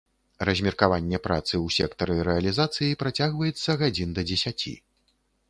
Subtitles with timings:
[0.47, 4.77] Размеркаванне працы ў сектары рэалізацыі працягваецца гадзін да дзесяці.